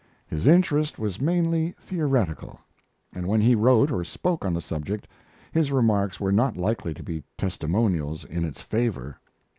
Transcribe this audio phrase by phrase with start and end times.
[0.25, 2.59] His interest was mainly theoretical,
[3.13, 5.07] and when he wrote or spoke on the subject
[5.51, 9.19] his remarks were not likely to be testimonials in its favor.